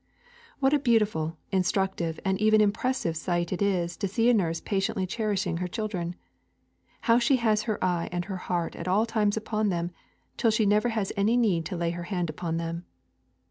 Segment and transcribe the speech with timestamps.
[0.57, 5.05] What a beautiful, instructive, and even impressive sight it is to see a nurse patiently
[5.05, 6.15] cherishing her children!
[7.01, 9.91] How she has her eye and her heart at all their times upon them,
[10.37, 12.83] till she never has any need to lay her hand upon them!